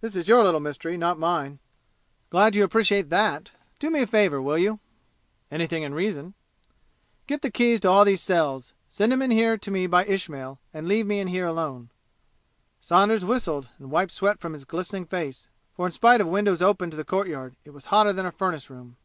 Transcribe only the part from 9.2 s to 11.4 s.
in here to me by Ismail and leave me in